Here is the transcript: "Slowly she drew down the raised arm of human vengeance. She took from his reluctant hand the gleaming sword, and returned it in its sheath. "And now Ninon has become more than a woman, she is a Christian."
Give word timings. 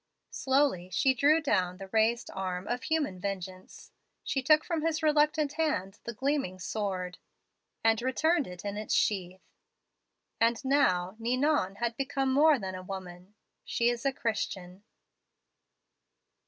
"Slowly 0.31 0.89
she 0.89 1.13
drew 1.13 1.39
down 1.41 1.77
the 1.77 1.87
raised 1.89 2.31
arm 2.33 2.67
of 2.67 2.81
human 2.81 3.19
vengeance. 3.19 3.91
She 4.23 4.41
took 4.41 4.63
from 4.63 4.81
his 4.83 5.03
reluctant 5.03 5.53
hand 5.53 5.99
the 6.05 6.13
gleaming 6.15 6.57
sword, 6.57 7.19
and 7.83 8.01
returned 8.01 8.47
it 8.47 8.65
in 8.65 8.77
its 8.77 8.95
sheath. 8.95 9.43
"And 10.39 10.65
now 10.65 11.15
Ninon 11.19 11.75
has 11.75 11.93
become 11.93 12.33
more 12.33 12.57
than 12.57 12.73
a 12.73 12.81
woman, 12.81 13.35
she 13.63 13.89
is 13.89 14.03
a 14.03 14.11
Christian." 14.11 14.83